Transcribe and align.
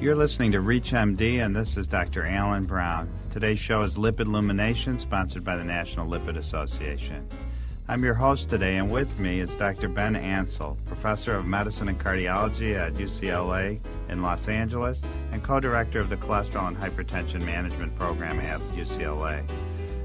You're 0.00 0.14
listening 0.14 0.52
to 0.52 0.58
ReachMD, 0.58 1.44
and 1.44 1.56
this 1.56 1.76
is 1.76 1.88
Dr. 1.88 2.24
Alan 2.24 2.64
Brown. 2.66 3.10
Today's 3.30 3.58
show 3.58 3.82
is 3.82 3.96
Lipid 3.96 4.26
Illumination, 4.26 4.96
sponsored 4.96 5.42
by 5.42 5.56
the 5.56 5.64
National 5.64 6.06
Lipid 6.06 6.36
Association. 6.36 7.28
I'm 7.88 8.04
your 8.04 8.14
host 8.14 8.48
today, 8.48 8.76
and 8.76 8.92
with 8.92 9.18
me 9.18 9.40
is 9.40 9.56
Dr. 9.56 9.88
Ben 9.88 10.14
Ansell, 10.14 10.78
professor 10.86 11.34
of 11.34 11.46
medicine 11.46 11.88
and 11.88 11.98
cardiology 11.98 12.76
at 12.76 12.94
UCLA 12.94 13.80
in 14.08 14.22
Los 14.22 14.46
Angeles 14.46 15.02
and 15.32 15.42
co 15.42 15.58
director 15.58 15.98
of 15.98 16.10
the 16.10 16.16
Cholesterol 16.16 16.68
and 16.68 16.76
Hypertension 16.76 17.44
Management 17.44 17.98
Program 17.98 18.38
at 18.38 18.60
UCLA. 18.76 19.42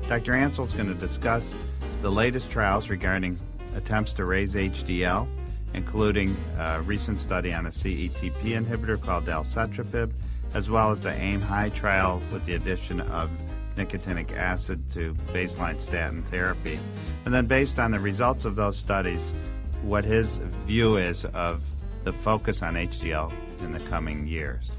Dr. 0.10 0.34
Ansell 0.34 0.66
is 0.66 0.74
going 0.74 0.92
to 0.92 0.96
discuss 0.96 1.54
the 2.02 2.12
latest 2.12 2.50
trials 2.50 2.90
regarding 2.90 3.38
attempts 3.76 4.14
to 4.14 4.26
raise 4.26 4.56
HDL 4.56 5.28
including 5.74 6.36
a 6.58 6.82
recent 6.82 7.20
study 7.20 7.54
on 7.54 7.66
a 7.66 7.70
CETP 7.70 8.32
inhibitor 8.44 9.00
called 9.02 9.26
dalcetrapib, 9.26 10.12
as 10.54 10.70
well 10.70 10.92
as 10.92 11.02
the 11.02 11.12
AIM 11.12 11.42
High 11.42 11.70
trial 11.70 12.22
with 12.32 12.46
the 12.46 12.56
addition 12.56 13.02
of 13.02 13.30
nicotinic 13.76 14.36
acid 14.38 14.90
to 14.92 15.14
baseline 15.34 15.82
statin 15.82 16.22
therapy. 16.24 16.80
And 17.26 17.34
then, 17.34 17.48
based 17.48 17.80
on 17.80 17.92
the 17.92 18.00
results 18.00 18.46
of 18.46 18.56
those 18.56 18.78
studies, 18.78 19.34
what 19.82 20.04
his 20.04 20.38
view 20.66 20.98
is 20.98 21.26
of 21.26 21.64
the 22.04 22.14
focus 22.14 22.62
on 22.62 22.76
HDL 22.76 23.32
in 23.62 23.72
the 23.72 23.80
coming 23.82 24.28
years. 24.28 24.74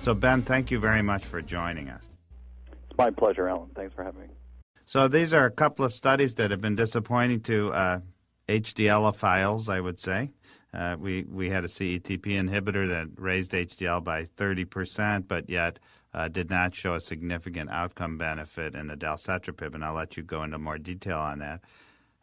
So, 0.00 0.14
Ben, 0.14 0.42
thank 0.42 0.70
you 0.70 0.78
very 0.78 1.02
much 1.02 1.24
for 1.24 1.42
joining 1.42 1.88
us. 1.88 2.10
It's 2.88 2.98
my 2.98 3.10
pleasure, 3.10 3.48
Alan. 3.48 3.70
Thanks 3.74 3.94
for 3.94 4.04
having 4.04 4.22
me. 4.22 4.28
So, 4.86 5.08
these 5.08 5.32
are 5.32 5.44
a 5.44 5.50
couple 5.50 5.84
of 5.84 5.92
studies 5.92 6.34
that 6.36 6.50
have 6.50 6.60
been 6.60 6.76
disappointing 6.76 7.40
to 7.42 7.72
uh, 7.72 8.00
HDLophiles, 8.48 9.68
I 9.68 9.80
would 9.80 10.00
say. 10.00 10.30
Uh, 10.72 10.96
we 10.98 11.24
we 11.30 11.48
had 11.48 11.64
a 11.64 11.68
CETP 11.68 12.26
inhibitor 12.26 12.88
that 12.88 13.08
raised 13.20 13.52
HDL 13.52 14.04
by 14.04 14.24
30%, 14.24 15.26
but 15.26 15.48
yet 15.48 15.78
uh, 16.14 16.28
did 16.28 16.50
not 16.50 16.74
show 16.74 16.94
a 16.94 17.00
significant 17.00 17.70
outcome 17.70 18.18
benefit 18.18 18.74
in 18.74 18.86
the 18.86 18.96
dalcetrapib, 18.96 19.74
and 19.74 19.84
I'll 19.84 19.94
let 19.94 20.16
you 20.16 20.22
go 20.22 20.42
into 20.42 20.58
more 20.58 20.78
detail 20.78 21.18
on 21.18 21.38
that. 21.38 21.60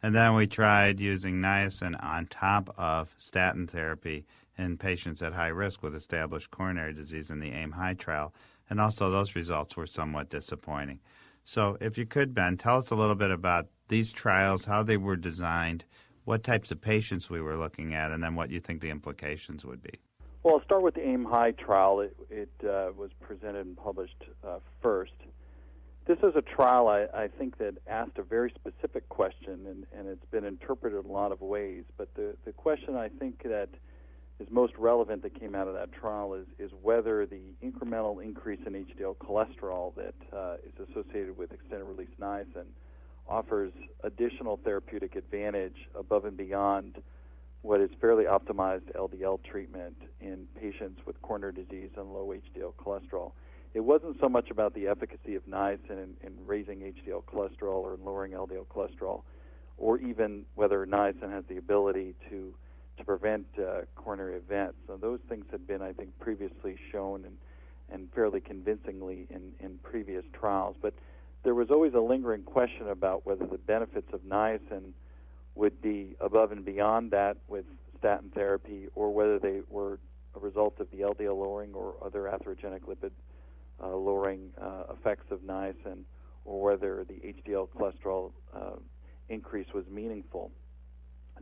And 0.02 0.14
then 0.14 0.34
we 0.34 0.46
tried 0.46 1.00
using 1.00 1.36
niacin 1.36 2.02
on 2.02 2.26
top 2.26 2.72
of 2.76 3.14
statin 3.18 3.66
therapy 3.66 4.24
in 4.58 4.76
patients 4.76 5.22
at 5.22 5.32
high 5.32 5.48
risk 5.48 5.82
with 5.82 5.94
established 5.94 6.50
coronary 6.50 6.92
disease 6.92 7.30
in 7.30 7.40
the 7.40 7.50
AIM 7.50 7.72
High 7.72 7.94
trial, 7.94 8.32
and 8.70 8.80
also 8.80 9.10
those 9.10 9.36
results 9.36 9.76
were 9.76 9.86
somewhat 9.86 10.30
disappointing. 10.30 11.00
So, 11.44 11.76
if 11.80 11.96
you 11.96 12.06
could, 12.06 12.34
Ben, 12.34 12.56
tell 12.56 12.78
us 12.78 12.90
a 12.90 12.96
little 12.96 13.14
bit 13.14 13.30
about 13.30 13.68
these 13.88 14.12
trials, 14.12 14.64
how 14.64 14.82
they 14.82 14.96
were 14.96 15.16
designed, 15.16 15.84
what 16.26 16.42
types 16.42 16.72
of 16.72 16.80
patients 16.80 17.30
we 17.30 17.40
were 17.40 17.56
looking 17.56 17.94
at, 17.94 18.10
and 18.10 18.22
then 18.22 18.34
what 18.34 18.50
you 18.50 18.58
think 18.58 18.80
the 18.80 18.90
implications 18.90 19.64
would 19.64 19.80
be. 19.80 19.92
Well, 20.42 20.56
I'll 20.56 20.64
start 20.64 20.82
with 20.82 20.94
the 20.94 21.08
AIM 21.08 21.24
High 21.24 21.52
trial. 21.52 22.00
It, 22.00 22.16
it 22.28 22.50
uh, 22.64 22.90
was 22.96 23.10
presented 23.20 23.64
and 23.64 23.76
published 23.76 24.24
uh, 24.46 24.58
first. 24.82 25.14
This 26.06 26.18
is 26.18 26.34
a 26.36 26.42
trial 26.42 26.88
I, 26.88 27.06
I, 27.14 27.28
think 27.28 27.58
that 27.58 27.74
asked 27.88 28.18
a 28.18 28.22
very 28.22 28.52
specific 28.54 29.08
question, 29.08 29.66
and, 29.66 29.86
and 29.96 30.08
it's 30.08 30.24
been 30.30 30.44
interpreted 30.44 31.04
in 31.04 31.10
a 31.10 31.12
lot 31.12 31.32
of 31.32 31.40
ways. 31.40 31.84
But 31.96 32.14
the, 32.14 32.36
the 32.44 32.52
question 32.52 32.96
I 32.96 33.08
think 33.08 33.42
that 33.44 33.68
is 34.38 34.48
most 34.50 34.74
relevant 34.78 35.22
that 35.22 35.38
came 35.38 35.54
out 35.54 35.68
of 35.68 35.74
that 35.74 35.92
trial 35.92 36.34
is, 36.34 36.46
is 36.58 36.70
whether 36.82 37.24
the 37.26 37.54
incremental 37.64 38.22
increase 38.22 38.60
in 38.66 38.72
HDL 38.72 39.16
cholesterol 39.16 39.94
that 39.94 40.14
uh, 40.36 40.56
is 40.64 40.88
associated 40.90 41.36
with 41.36 41.52
extended 41.52 41.84
release 41.84 42.10
niacin 42.20 42.66
offers 43.28 43.72
additional 44.04 44.58
therapeutic 44.64 45.16
advantage 45.16 45.88
above 45.98 46.24
and 46.24 46.36
beyond 46.36 47.02
what 47.62 47.80
is 47.80 47.90
fairly 48.00 48.24
optimized 48.24 48.92
LDL 48.94 49.42
treatment 49.42 49.96
in 50.20 50.46
patients 50.60 51.00
with 51.06 51.20
coronary 51.22 51.52
disease 51.52 51.90
and 51.96 52.12
low 52.12 52.32
HDL 52.32 52.72
cholesterol. 52.74 53.32
It 53.74 53.80
wasn't 53.80 54.16
so 54.20 54.28
much 54.28 54.50
about 54.50 54.74
the 54.74 54.86
efficacy 54.86 55.34
of 55.34 55.44
niacin 55.46 55.90
in, 55.90 56.14
in 56.22 56.32
raising 56.46 56.80
HDL 56.80 57.24
cholesterol 57.24 57.82
or 57.82 57.98
lowering 58.02 58.32
LDL 58.32 58.66
cholesterol, 58.66 59.22
or 59.76 59.98
even 59.98 60.44
whether 60.54 60.86
niacin 60.86 61.30
has 61.30 61.44
the 61.48 61.56
ability 61.56 62.14
to 62.30 62.54
to 62.96 63.04
prevent 63.04 63.46
uh, 63.58 63.82
coronary 63.94 64.36
events. 64.36 64.76
So 64.86 64.96
those 64.96 65.18
things 65.28 65.44
had 65.50 65.66
been, 65.66 65.82
I 65.82 65.92
think, 65.92 66.18
previously 66.18 66.76
shown 66.90 67.24
and, 67.24 67.36
and 67.90 68.08
fairly 68.14 68.40
convincingly 68.40 69.26
in, 69.30 69.52
in 69.60 69.78
previous 69.82 70.24
trials. 70.32 70.76
But 70.80 70.94
there 71.46 71.54
was 71.54 71.70
always 71.70 71.94
a 71.94 72.00
lingering 72.00 72.42
question 72.42 72.88
about 72.88 73.24
whether 73.24 73.46
the 73.46 73.56
benefits 73.56 74.08
of 74.12 74.18
niacin 74.22 74.90
would 75.54 75.80
be 75.80 76.16
above 76.20 76.50
and 76.50 76.64
beyond 76.64 77.12
that 77.12 77.36
with 77.46 77.64
statin 77.96 78.32
therapy, 78.34 78.88
or 78.96 79.14
whether 79.14 79.38
they 79.38 79.60
were 79.68 80.00
a 80.34 80.40
result 80.40 80.74
of 80.80 80.90
the 80.90 80.98
LDL 80.98 81.38
lowering 81.38 81.72
or 81.72 81.94
other 82.04 82.22
atherogenic 82.22 82.80
lipid 82.80 83.12
uh, 83.80 83.94
lowering 83.94 84.50
uh, 84.60 84.92
effects 84.92 85.26
of 85.30 85.38
niacin, 85.42 85.98
or 86.44 86.64
whether 86.64 87.04
the 87.04 87.14
HDL 87.14 87.68
cholesterol 87.68 88.32
uh, 88.52 88.72
increase 89.28 89.68
was 89.72 89.84
meaningful. 89.88 90.50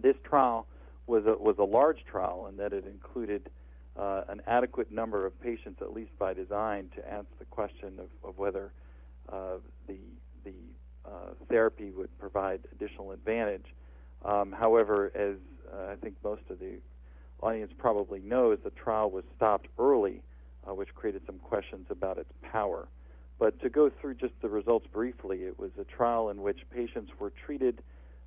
This 0.03 0.17
trial 0.23 0.67
was 1.07 1.25
a, 1.25 1.33
was 1.43 1.57
a 1.59 1.65
large 1.65 2.05
trial 2.05 2.47
in 2.51 2.59
that 2.59 2.75
it 2.75 2.85
included 2.85 3.49
uh, 3.97 4.25
an 4.29 4.43
adequate 4.47 4.93
number 4.93 5.25
of 5.25 5.41
patients, 5.41 5.81
at 5.81 5.95
least 5.95 6.11
by 6.19 6.35
design, 6.35 6.91
to 6.95 7.11
answer 7.11 7.33
the 7.39 7.47
question 7.47 7.99
of, 7.99 8.29
of 8.29 8.37
whether 8.37 8.71
uh, 9.33 9.57
the 9.87 9.99
the 10.45 10.55
uh, 11.07 11.35
therapy 11.49 11.91
would 11.91 12.17
provide 12.19 12.61
additional 12.73 13.13
advantage. 13.13 13.67
Um, 14.25 14.53
however, 14.53 15.13
as 15.15 15.37
uh, 15.73 15.93
I 15.93 15.97
think 15.97 16.15
most 16.25 16.43
of 16.51 16.59
the 16.59 16.79
audience 17.43 17.73
probably 17.77 18.21
knows, 18.21 18.59
the 18.65 18.71
trial 18.71 19.11
was 19.11 19.25
stopped 19.37 19.69
early, 19.79 20.23
uh, 20.69 20.75
which 20.75 20.95
created 20.95 21.23
some 21.27 21.39
questions 21.39 21.87
about 21.91 22.19
its 22.19 22.33
power. 22.43 22.89
But 23.39 23.61
to 23.61 23.69
go 23.69 23.91
through 23.91 24.15
just 24.15 24.33
the 24.41 24.49
results 24.49 24.87
briefly, 24.93 25.43
it 25.43 25.59
was 25.59 25.71
a 25.79 25.85
trial 25.85 26.31
in 26.31 26.41
which 26.43 26.61
patients 26.71 27.13
were 27.19 27.33
treated 27.45 27.83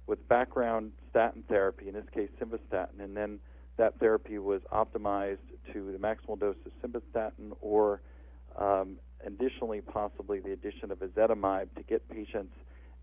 with 0.06 0.26
background 0.28 0.92
statin 1.10 1.44
therapy, 1.48 1.88
in 1.88 1.94
this 1.94 2.06
case 2.14 2.30
simvastatin, 2.40 3.00
and 3.00 3.16
then 3.16 3.40
that 3.78 3.98
therapy 4.00 4.38
was 4.38 4.62
optimized 4.72 5.38
to 5.74 5.92
the 5.92 5.98
maximal 5.98 6.40
dose 6.40 6.56
of 6.66 6.72
simvastatin 6.82 7.56
or 7.62 8.02
um, 8.58 8.98
additionally, 9.26 9.82
possibly 9.82 10.40
the 10.40 10.52
addition 10.52 10.92
of 10.92 11.00
ezetimibe 11.00 11.68
to 11.76 11.84
get 11.84 12.08
patients' 12.10 12.54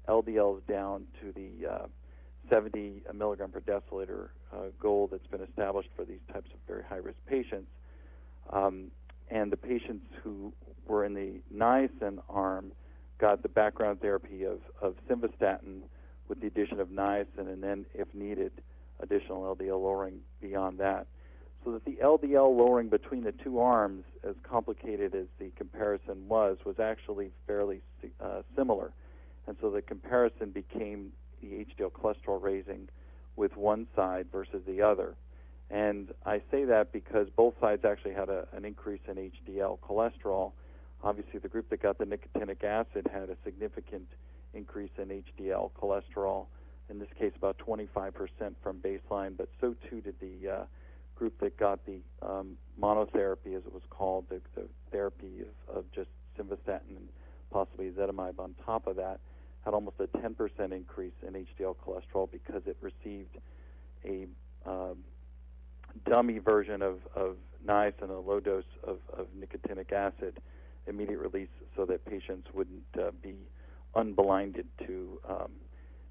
LDLs 0.08 0.66
down 0.66 1.06
to 1.20 1.32
the 1.32 1.68
uh, 1.68 1.86
70 2.52 3.02
milligram 3.14 3.50
per 3.50 3.60
deciliter 3.60 4.28
uh, 4.52 4.66
goal 4.78 5.08
that's 5.10 5.26
been 5.26 5.40
established 5.40 5.88
for 5.96 6.04
these 6.04 6.20
types 6.32 6.50
of 6.52 6.58
very 6.66 6.82
high 6.84 6.96
risk 6.96 7.18
patients. 7.26 7.70
Um, 8.50 8.90
and 9.30 9.50
the 9.50 9.56
patients 9.56 10.06
who 10.22 10.52
were 10.86 11.04
in 11.04 11.14
the 11.14 11.40
niacin 11.54 12.18
arm 12.28 12.72
got 13.18 13.42
the 13.42 13.48
background 13.48 14.00
therapy 14.00 14.44
of, 14.44 14.60
of 14.82 14.94
simvastatin 15.08 15.80
with 16.28 16.40
the 16.40 16.46
addition 16.46 16.80
of 16.80 16.88
niacin, 16.88 17.48
and 17.52 17.62
then, 17.62 17.86
if 17.94 18.08
needed, 18.14 18.52
additional 19.00 19.54
LDL 19.54 19.82
lowering 19.82 20.20
beyond 20.40 20.78
that 20.78 21.06
so 21.64 21.72
that 21.72 21.84
the 21.84 21.96
LDL 22.02 22.56
lowering 22.56 22.88
between 22.88 23.24
the 23.24 23.32
two 23.32 23.58
arms, 23.58 24.04
as 24.22 24.34
complicated 24.42 25.14
as 25.14 25.26
the 25.38 25.50
comparison 25.56 26.28
was, 26.28 26.58
was 26.64 26.78
actually 26.78 27.30
fairly 27.46 27.80
uh, 28.20 28.42
similar. 28.56 28.92
And 29.46 29.56
so 29.60 29.70
the 29.70 29.82
comparison 29.82 30.50
became 30.50 31.12
the 31.40 31.64
HDL 31.64 31.92
cholesterol 31.92 32.42
raising 32.42 32.88
with 33.36 33.56
one 33.56 33.86
side 33.96 34.26
versus 34.30 34.62
the 34.66 34.82
other. 34.82 35.14
And 35.70 36.12
I 36.26 36.40
say 36.50 36.64
that 36.64 36.92
because 36.92 37.28
both 37.34 37.54
sides 37.60 37.84
actually 37.84 38.14
had 38.14 38.28
a, 38.28 38.46
an 38.52 38.64
increase 38.64 39.00
in 39.08 39.16
HDL 39.16 39.78
cholesterol. 39.80 40.52
Obviously, 41.02 41.40
the 41.40 41.48
group 41.48 41.70
that 41.70 41.82
got 41.82 41.98
the 41.98 42.04
nicotinic 42.04 42.62
acid 42.62 43.08
had 43.12 43.30
a 43.30 43.36
significant 43.44 44.08
increase 44.52 44.90
in 44.98 45.08
HDL 45.08 45.70
cholesterol, 45.72 46.46
in 46.90 46.98
this 46.98 47.08
case, 47.18 47.32
about 47.36 47.58
25% 47.58 48.12
from 48.62 48.78
baseline, 48.78 49.36
but 49.36 49.48
so 49.60 49.74
too 49.88 50.00
did 50.00 50.14
the 50.20 50.48
uh, 50.48 50.64
group 51.14 51.38
that 51.40 51.56
got 51.56 51.84
the 51.86 52.00
um, 52.22 52.56
monotherapy, 52.80 53.56
as 53.56 53.64
it 53.64 53.72
was 53.72 53.82
called, 53.90 54.26
the, 54.28 54.40
the 54.54 54.66
therapy 54.90 55.42
of, 55.68 55.76
of 55.76 55.92
just 55.92 56.08
simvastatin 56.38 56.96
and 56.96 57.08
possibly 57.50 57.90
ezetimibe 57.90 58.38
on 58.38 58.54
top 58.64 58.86
of 58.86 58.96
that, 58.96 59.20
had 59.64 59.74
almost 59.74 59.96
a 60.00 60.06
10% 60.18 60.72
increase 60.72 61.12
in 61.26 61.32
HDL 61.32 61.76
cholesterol 61.76 62.30
because 62.30 62.62
it 62.66 62.76
received 62.80 63.38
a 64.04 64.26
um, 64.66 64.98
dummy 66.10 66.38
version 66.38 66.82
of, 66.82 66.98
of 67.14 67.36
niacin, 67.66 68.10
a 68.10 68.12
low 68.12 68.40
dose 68.40 68.64
of, 68.82 68.98
of 69.16 69.26
nicotinic 69.38 69.92
acid, 69.92 70.40
immediate 70.86 71.18
release, 71.18 71.48
so 71.76 71.86
that 71.86 72.04
patients 72.04 72.48
wouldn't 72.52 72.82
uh, 73.00 73.10
be 73.22 73.34
unblinded 73.94 74.66
to 74.86 75.20
um, 75.28 75.52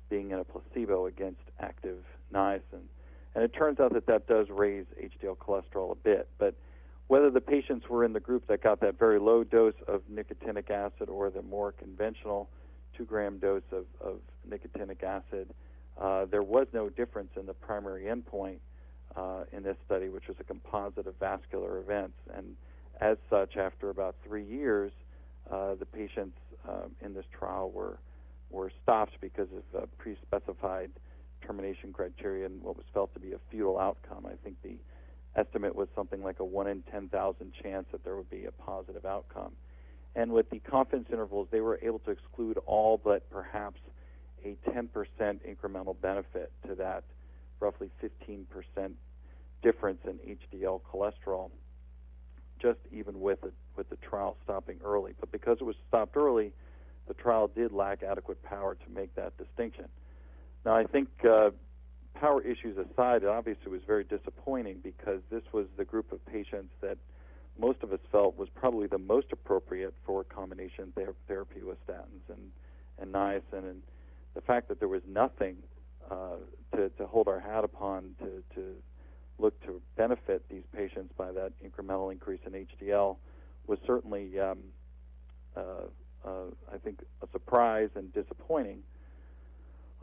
being 0.10 0.32
in 0.32 0.40
a 0.40 0.44
placebo 0.44 1.06
against 1.06 1.42
active 1.60 2.00
niacin. 2.34 2.86
And 3.36 3.44
it 3.44 3.54
turns 3.54 3.80
out 3.80 3.94
that 3.94 4.06
that 4.08 4.28
does 4.28 4.48
raise 4.50 4.86
HDL 5.02 5.38
cholesterol 5.38 5.92
a 5.92 5.96
bit. 5.96 6.30
But 6.38 6.56
whether 7.08 7.30
the 7.30 7.42
patients 7.42 7.90
were 7.90 8.04
in 8.04 8.14
the 8.14 8.20
group 8.20 8.48
that 8.48 8.62
got 8.62 8.80
that 8.82 8.98
very 8.98 9.20
low 9.20 9.44
dose 9.44 9.74
of 9.88 10.02
nicotinic 10.12 10.70
acid 10.70 11.10
or 11.10 11.30
the 11.30 11.42
more 11.42 11.72
conventional 11.72 12.50
two 12.96 13.06
gram 13.06 13.40
dose 13.40 13.64
of, 13.72 13.86
of 14.02 14.18
nicotinic 14.48 15.04
acid, 15.04 15.54
uh, 16.00 16.26
there 16.26 16.44
was 16.44 16.68
no 16.74 16.90
difference 16.90 17.32
in 17.40 17.46
the 17.46 17.54
primary 17.54 18.04
endpoint 18.04 18.58
uh, 19.16 19.44
in 19.52 19.64
this 19.64 19.78
study, 19.86 20.10
which 20.10 20.28
was 20.28 20.38
a 20.40 20.44
composite 20.44 21.08
of 21.08 21.16
vascular 21.20 21.80
events. 21.80 22.18
And 22.36 22.56
as 23.02 23.18
such, 23.30 23.58
after 23.58 23.90
about 23.90 24.16
three 24.26 24.46
years, 24.46 24.92
uh, 25.52 25.76
the 25.76 25.86
patients 25.86 26.38
um, 26.68 26.92
in 27.02 27.14
this 27.14 27.26
trial 27.38 27.70
were 27.72 27.98
were 28.50 28.72
stopped 28.84 29.14
because 29.20 29.48
of 29.52 29.82
uh, 29.82 29.86
pre-specified 29.98 30.92
termination 31.46 31.94
criteria 31.94 32.46
and 32.46 32.62
what 32.62 32.76
was 32.76 32.86
felt 32.94 33.14
to 33.14 33.20
be 33.20 33.34
a 33.34 33.40
futile 33.50 33.80
outcome. 33.80 34.26
I 34.26 34.36
think 34.44 34.58
the 34.64 34.78
estimate 35.36 35.76
was 35.76 35.88
something 35.96 36.24
like 36.24 36.40
a 36.40 36.46
one 36.46 36.68
in 36.68 36.84
10,000 36.92 37.54
chance 37.62 37.86
that 37.92 38.04
there 38.04 38.16
would 38.16 38.30
be 38.30 38.46
a 38.46 38.52
positive 38.52 39.06
outcome. 39.06 39.54
And 40.16 40.32
with 40.32 40.50
the 40.50 40.60
confidence 40.60 41.08
intervals, 41.12 41.48
they 41.52 41.62
were 41.62 41.80
able 41.82 42.00
to 42.00 42.12
exclude 42.12 42.60
all 42.66 43.00
but 43.04 43.30
perhaps 43.32 43.80
a 44.46 44.56
10% 44.70 44.90
incremental 45.22 46.00
benefit 46.00 46.52
to 46.68 46.76
that 46.76 47.04
roughly 47.60 47.90
15% 48.04 48.46
difference 49.64 50.00
in 50.06 50.38
HDL 50.54 50.82
cholesterol, 50.82 51.50
just 52.62 52.80
even 52.92 53.22
with 53.22 53.44
it, 53.44 53.54
with 53.76 53.90
the 53.90 53.96
trial 53.98 54.36
stopping 54.44 54.80
early. 54.84 55.14
But 55.20 55.32
because 55.32 55.58
it 55.62 55.64
was 55.64 55.78
stopped 55.88 56.16
early, 56.18 56.52
the 57.08 57.14
trial 57.14 57.48
did 57.48 57.72
lack 57.72 58.04
adequate 58.04 58.44
power 58.44 58.76
to 58.76 58.90
make 58.94 59.16
that 59.16 59.38
distinction. 59.38 59.86
Now, 60.66 60.76
I 60.76 60.86
think 60.86 61.10
uh, 61.30 61.50
power 62.14 62.42
issues 62.42 62.78
aside, 62.78 63.24
it 63.24 63.30
obviously 63.30 63.72
was 63.72 63.82
very 63.86 64.04
disappointing 64.04 64.80
because 64.82 65.20
this 65.30 65.44
was 65.52 65.66
the 65.78 65.86
group 65.86 66.12
of 66.12 66.26
patients 66.26 66.74
that 66.82 66.98
most 67.60 67.84
of 67.84 67.94
us 67.94 68.00
felt 68.12 68.38
was 68.38 68.50
probably 68.56 68.88
the 68.88 68.98
most 68.98 69.28
appropriate 69.32 69.94
for 70.06 70.24
combination 70.24 70.92
ther- 70.96 71.16
therapy 71.28 71.62
with 71.62 71.78
statins 71.86 72.30
and, 72.30 72.52
and 73.00 73.14
niacin. 73.14 73.70
And 73.70 73.82
the 74.34 74.42
fact 74.42 74.70
that 74.70 74.80
there 74.80 74.88
was 74.88 75.02
nothing 75.08 75.58
uh, 76.10 76.38
to, 76.76 76.90
to 76.90 77.06
hold 77.06 77.28
our 77.28 77.40
hat 77.40 77.64
upon 77.64 78.16
to, 78.20 78.44
to 78.56 78.76
look 79.40 79.60
to 79.66 79.82
benefit 79.98 80.44
these 80.50 80.64
patients 80.76 81.14
by 81.18 81.32
that 81.32 81.52
incremental 81.64 82.12
increase 82.12 82.40
in 82.46 82.54
HDL 82.54 83.18
was 83.68 83.80
certainly, 83.86 84.40
um, 84.40 84.60
uh, 85.56 85.62
uh, 86.26 86.30
I 86.72 86.78
think, 86.78 87.02
a 87.22 87.28
surprise 87.32 87.90
and 87.96 88.14
disappointing. 88.14 88.80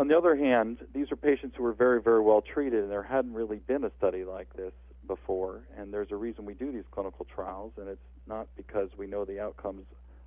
On 0.01 0.09
the 0.09 0.17
other 0.17 0.35
hand, 0.35 0.79
these 0.95 1.13
are 1.13 1.17
patients 1.17 1.57
who 1.59 1.63
were 1.63 1.75
very, 1.75 2.01
very 2.01 2.23
well 2.23 2.41
treated, 2.41 2.83
and 2.83 2.91
there 2.91 3.03
hadn't 3.03 3.35
really 3.35 3.59
been 3.59 3.85
a 3.85 3.91
study 3.99 4.25
like 4.25 4.51
this 4.57 4.73
before. 5.07 5.61
And 5.77 5.93
there's 5.93 6.11
a 6.11 6.17
reason 6.17 6.47
we 6.47 6.55
do 6.55 6.73
these 6.73 6.87
clinical 6.91 7.27
trials, 7.27 7.73
and 7.77 7.87
it's 7.87 8.01
not 8.27 8.49
because 8.57 8.89
we 8.97 9.07
know 9.07 9.27
the 9.27 9.39
outcomes 9.39 9.85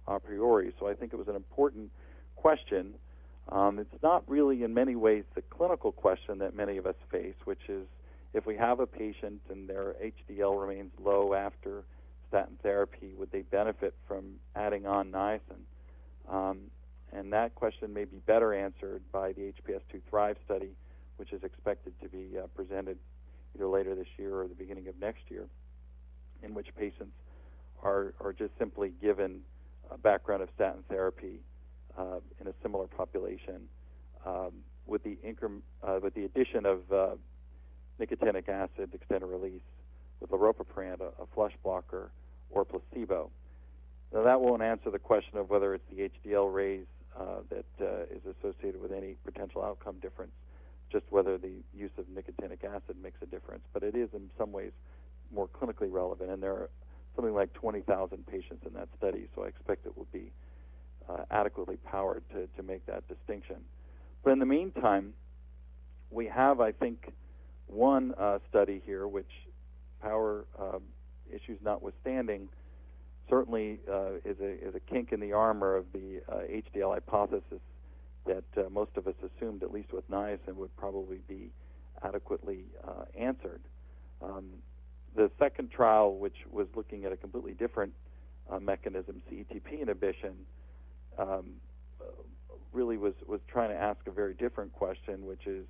a 0.07 0.19
priori. 0.19 0.75
So 0.79 0.87
I 0.87 0.93
think 0.93 1.11
it 1.11 1.15
was 1.15 1.27
an 1.27 1.35
important 1.35 1.89
question. 2.35 2.93
Um, 3.49 3.79
it's 3.79 4.03
not 4.03 4.23
really, 4.29 4.61
in 4.61 4.75
many 4.75 4.95
ways, 4.95 5.23
the 5.33 5.41
clinical 5.41 5.91
question 5.91 6.37
that 6.37 6.55
many 6.55 6.77
of 6.77 6.85
us 6.85 6.95
face, 7.09 7.33
which 7.45 7.67
is 7.67 7.87
if 8.35 8.45
we 8.45 8.55
have 8.55 8.79
a 8.79 8.85
patient 8.85 9.41
and 9.49 9.67
their 9.67 9.95
HDL 10.29 10.61
remains 10.61 10.91
low 11.03 11.33
after 11.33 11.81
statin 12.29 12.59
therapy, 12.61 13.15
would 13.17 13.31
they 13.31 13.41
benefit 13.41 13.95
from 14.07 14.35
adding 14.55 14.85
on 14.85 15.11
niacin? 15.11 15.65
Um, 16.29 16.59
and 17.13 17.31
that 17.31 17.53
question 17.55 17.93
may 17.93 18.05
be 18.05 18.17
better 18.25 18.53
answered 18.53 19.01
by 19.11 19.33
the 19.33 19.53
HPS2 19.53 20.01
Thrive 20.09 20.37
study, 20.45 20.71
which 21.17 21.31
is 21.31 21.43
expected 21.43 21.93
to 22.01 22.09
be 22.09 22.37
uh, 22.37 22.47
presented 22.55 22.97
either 23.55 23.67
later 23.67 23.95
this 23.95 24.07
year 24.17 24.41
or 24.41 24.47
the 24.47 24.55
beginning 24.55 24.87
of 24.87 24.99
next 24.99 25.21
year, 25.29 25.45
in 26.41 26.53
which 26.53 26.67
patients 26.75 27.13
are, 27.83 28.13
are 28.19 28.33
just 28.33 28.51
simply 28.57 28.93
given 29.01 29.41
a 29.91 29.97
background 29.97 30.41
of 30.41 30.49
statin 30.55 30.83
therapy 30.89 31.39
uh, 31.97 32.17
in 32.41 32.47
a 32.47 32.53
similar 32.63 32.87
population 32.87 33.61
um, 34.25 34.51
with 34.87 35.03
the 35.03 35.17
uh, 35.83 35.99
with 36.01 36.13
the 36.15 36.25
addition 36.25 36.65
of 36.65 36.79
uh, 36.91 37.09
nicotinic 37.99 38.49
acid 38.49 38.89
extended 38.93 39.27
release 39.27 39.61
with 40.19 40.31
laropiprant, 40.31 41.01
a, 41.01 41.21
a 41.21 41.25
flush 41.35 41.53
blocker, 41.63 42.11
or 42.49 42.65
placebo. 42.65 43.29
Now 44.13 44.23
that 44.23 44.41
won't 44.41 44.61
answer 44.61 44.89
the 44.89 44.99
question 44.99 45.37
of 45.37 45.49
whether 45.49 45.73
it's 45.73 45.83
the 45.91 46.09
HDL 46.09 46.53
raise 46.53 46.85
uh, 47.19 47.41
that 47.49 47.65
uh, 47.81 48.03
is 48.15 48.21
associated 48.37 48.81
with 48.81 48.91
any 48.91 49.15
potential 49.25 49.63
outcome 49.63 49.95
difference, 50.01 50.31
just 50.91 51.05
whether 51.09 51.37
the 51.37 51.53
use 51.75 51.91
of 51.97 52.05
nicotinic 52.05 52.63
acid 52.63 52.95
makes 53.01 53.17
a 53.21 53.25
difference. 53.25 53.63
But 53.73 53.83
it 53.83 53.95
is 53.95 54.09
in 54.13 54.29
some 54.37 54.51
ways 54.51 54.71
more 55.33 55.47
clinically 55.47 55.91
relevant, 55.91 56.29
and 56.29 56.41
there 56.41 56.53
are 56.53 56.69
something 57.15 57.33
like 57.33 57.53
20,000 57.53 58.25
patients 58.27 58.65
in 58.65 58.73
that 58.73 58.87
study, 58.97 59.27
so 59.35 59.43
I 59.43 59.47
expect 59.47 59.85
it 59.85 59.95
will 59.97 60.07
be 60.11 60.31
uh, 61.09 61.23
adequately 61.31 61.77
powered 61.77 62.23
to, 62.31 62.47
to 62.55 62.63
make 62.63 62.85
that 62.85 63.07
distinction. 63.07 63.57
But 64.23 64.31
in 64.31 64.39
the 64.39 64.45
meantime, 64.45 65.13
we 66.09 66.27
have, 66.27 66.61
I 66.61 66.71
think, 66.71 67.11
one 67.67 68.13
uh, 68.17 68.39
study 68.49 68.81
here, 68.85 69.07
which 69.07 69.29
power 70.01 70.45
uh, 70.59 70.79
issues 71.31 71.59
notwithstanding, 71.63 72.49
certainly 73.29 73.79
uh, 73.91 74.15
is, 74.25 74.37
a, 74.41 74.67
is 74.67 74.75
a 74.75 74.79
kink 74.79 75.11
in 75.11 75.19
the 75.19 75.33
armor 75.33 75.75
of 75.75 75.85
the 75.93 76.21
HDL 76.29 76.91
uh, 76.91 76.93
hypothesis 76.93 77.61
that 78.25 78.43
uh, 78.57 78.69
most 78.69 78.91
of 78.95 79.07
us 79.07 79.15
assumed, 79.21 79.63
at 79.63 79.73
least 79.73 79.91
with 79.91 80.09
niacin, 80.09 80.55
would 80.55 80.75
probably 80.77 81.19
be 81.27 81.51
adequately 82.03 82.65
uh, 82.87 83.03
answered. 83.17 83.61
Um, 84.21 84.45
the 85.15 85.29
second 85.39 85.71
trial, 85.71 86.15
which 86.15 86.37
was 86.49 86.67
looking 86.75 87.05
at 87.05 87.11
a 87.11 87.17
completely 87.17 87.53
different 87.53 87.93
mechanism, 88.61 89.21
CETP 89.31 89.81
inhibition, 89.81 90.33
um, 91.17 91.53
really 92.71 92.97
was, 92.97 93.13
was 93.27 93.39
trying 93.47 93.69
to 93.69 93.75
ask 93.75 93.99
a 94.07 94.11
very 94.11 94.33
different 94.33 94.73
question, 94.73 95.25
which 95.25 95.45
is 95.45 95.65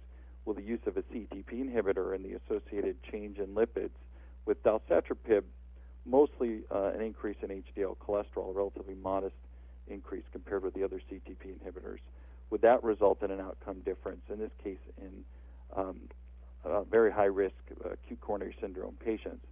will 0.45 0.53
the 0.53 0.61
use 0.61 0.79
of 0.85 0.97
a 0.97 1.01
CETP 1.03 1.45
inhibitor 1.51 2.15
and 2.15 2.25
the 2.25 2.33
associated 2.33 2.97
change 3.11 3.37
in 3.37 3.47
lipids 3.47 3.91
with 4.45 4.61
dalcetrapib 4.63 5.39
uh, 5.39 5.41
an 6.93 7.01
increase 7.01 7.37
in 7.41 7.49
HDL 7.49 7.97
cholesterol, 7.97 8.49
a 8.49 8.53
relatively 8.53 8.95
modest 8.95 9.35
increase 9.87 10.23
compared 10.31 10.63
with 10.63 10.73
the 10.73 10.83
other 10.83 11.01
CTP 11.11 11.57
inhibitors. 11.59 11.99
Would 12.49 12.61
that 12.61 12.83
result 12.83 13.23
in 13.23 13.31
an 13.31 13.39
outcome 13.39 13.79
difference? 13.79 14.21
In 14.29 14.39
this 14.39 14.51
case, 14.63 14.77
in 15.01 15.23
um, 15.75 15.99
uh, 16.65 16.83
very 16.83 17.11
high 17.11 17.25
risk 17.25 17.55
acute 17.83 18.21
coronary 18.21 18.55
syndrome 18.61 18.95
patients. 19.03 19.45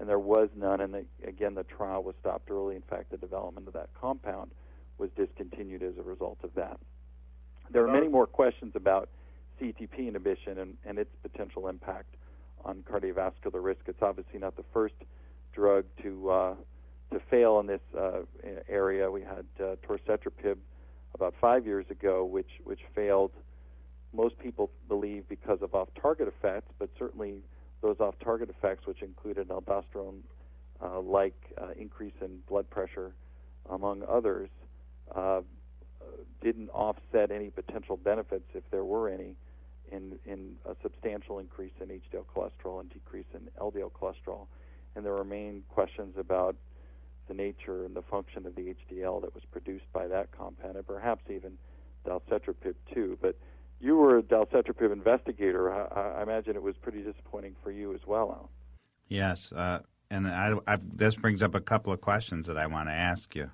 And 0.00 0.08
there 0.08 0.18
was 0.18 0.48
none, 0.56 0.80
and 0.80 0.94
the, 0.94 1.04
again, 1.26 1.54
the 1.54 1.64
trial 1.64 2.02
was 2.02 2.14
stopped 2.20 2.50
early. 2.50 2.76
In 2.76 2.82
fact, 2.82 3.10
the 3.10 3.16
development 3.16 3.66
of 3.66 3.74
that 3.74 3.88
compound 4.00 4.50
was 4.96 5.10
discontinued 5.16 5.82
as 5.82 5.94
a 5.98 6.02
result 6.02 6.38
of 6.42 6.54
that. 6.54 6.78
There 7.70 7.84
are 7.84 7.92
many 7.92 8.08
more 8.08 8.26
questions 8.26 8.72
about 8.74 9.08
CETP 9.60 10.08
inhibition 10.08 10.58
and, 10.58 10.76
and 10.84 10.98
its 10.98 11.10
potential 11.22 11.68
impact 11.68 12.14
on 12.64 12.82
cardiovascular 12.90 13.62
risk. 13.62 13.80
It's 13.86 14.02
obviously 14.02 14.38
not 14.38 14.56
the 14.56 14.64
first 14.72 14.94
drug 15.52 15.84
to 16.02 16.30
uh, 16.30 16.54
to 17.12 17.20
fail 17.30 17.60
in 17.60 17.66
this 17.66 17.80
uh, 17.98 18.20
area. 18.68 19.10
We 19.10 19.22
had 19.22 19.46
uh, 19.60 19.76
torcetrapib 19.86 20.56
about 21.14 21.34
five 21.40 21.66
years 21.66 21.86
ago, 21.90 22.24
which 22.24 22.50
which 22.64 22.80
failed. 22.94 23.32
Most 24.14 24.38
people 24.38 24.70
believe 24.88 25.28
because 25.28 25.58
of 25.60 25.74
off-target 25.74 26.28
effects, 26.28 26.72
but 26.78 26.88
certainly 26.98 27.42
those 27.82 28.00
off-target 28.00 28.48
effects, 28.48 28.86
which 28.86 29.02
included 29.02 29.50
an 29.50 29.56
aldosterone-like 29.56 31.34
uh, 31.60 31.64
uh, 31.64 31.68
increase 31.78 32.14
in 32.22 32.38
blood 32.48 32.68
pressure, 32.70 33.12
among 33.68 34.02
others, 34.08 34.48
uh, 35.14 35.42
didn't 36.42 36.70
offset 36.70 37.30
any 37.30 37.50
potential 37.50 37.98
benefits, 37.98 38.46
if 38.54 38.62
there 38.70 38.84
were 38.84 39.10
any, 39.10 39.36
in, 39.92 40.18
in 40.24 40.54
a 40.64 40.74
substantial 40.82 41.38
increase 41.38 41.72
in 41.80 41.88
HDL 41.88 42.24
cholesterol 42.34 42.80
and 42.80 42.90
decrease 42.90 43.26
in 43.34 43.40
LDL 43.60 43.90
cholesterol. 43.92 44.46
And 44.96 45.04
there 45.04 45.14
remain 45.14 45.62
questions 45.68 46.14
about 46.18 46.56
the 47.28 47.34
nature 47.34 47.84
and 47.84 47.94
the 47.94 48.02
function 48.02 48.46
of 48.46 48.54
the 48.54 48.74
HDL 48.74 49.20
that 49.22 49.34
was 49.34 49.44
produced 49.50 49.84
by 49.92 50.06
that 50.08 50.32
compound, 50.32 50.76
and 50.76 50.86
perhaps 50.86 51.22
even 51.30 51.58
dalcetrapib 52.06 52.74
too. 52.92 53.18
But 53.20 53.36
you 53.80 53.96
were 53.96 54.18
a 54.18 54.22
dalcetrapib 54.22 54.92
investigator. 54.92 55.72
I, 55.72 56.18
I 56.18 56.22
imagine 56.22 56.56
it 56.56 56.62
was 56.62 56.76
pretty 56.76 57.02
disappointing 57.02 57.54
for 57.62 57.70
you 57.70 57.94
as 57.94 58.00
well, 58.06 58.30
Alan. 58.32 58.48
Yes, 59.08 59.52
uh, 59.52 59.80
and 60.10 60.26
I, 60.26 60.54
I, 60.66 60.78
this 60.82 61.16
brings 61.16 61.42
up 61.42 61.54
a 61.54 61.60
couple 61.60 61.92
of 61.92 62.00
questions 62.00 62.46
that 62.46 62.56
I 62.56 62.66
want 62.66 62.88
to 62.88 62.92
ask 62.92 63.34
you. 63.34 63.50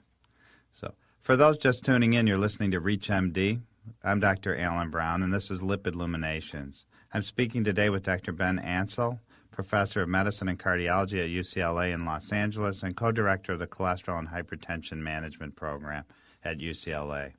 So, 0.72 0.92
for 1.22 1.36
those 1.36 1.58
just 1.58 1.84
tuning 1.84 2.14
in, 2.14 2.26
you're 2.26 2.38
listening 2.38 2.70
to 2.72 2.80
ReachMD. 2.80 3.60
I'm 4.02 4.20
Dr. 4.20 4.56
Alan 4.56 4.90
Brown, 4.90 5.22
and 5.22 5.32
this 5.32 5.50
is 5.50 5.60
Lipid 5.60 5.94
Illuminations. 5.94 6.86
I'm 7.12 7.22
speaking 7.22 7.64
today 7.64 7.90
with 7.90 8.02
Dr. 8.02 8.32
Ben 8.32 8.58
Ansell, 8.58 9.20
professor 9.54 10.02
of 10.02 10.08
medicine 10.08 10.48
and 10.48 10.58
cardiology 10.58 11.22
at 11.22 11.30
UCLA 11.30 11.94
in 11.94 12.04
Los 12.04 12.32
Angeles 12.32 12.82
and 12.82 12.96
co 12.96 13.12
director 13.12 13.52
of 13.52 13.60
the 13.60 13.66
Cholesterol 13.66 14.18
and 14.18 14.28
Hypertension 14.28 14.98
Management 14.98 15.56
Program 15.56 16.04
at 16.44 16.58
UCLA. 16.58 17.32